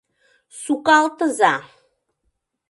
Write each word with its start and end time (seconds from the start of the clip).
Сукалтыза! 0.61 1.53